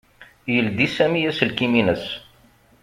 [0.53, 2.05] Yeldi Sami aselkim-ines.